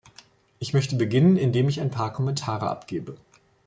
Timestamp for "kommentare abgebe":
2.11-3.17